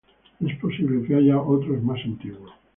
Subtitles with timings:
[0.39, 2.51] Es posible que haya otros más antiguos.